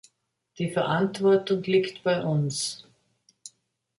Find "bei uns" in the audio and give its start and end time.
2.01-2.87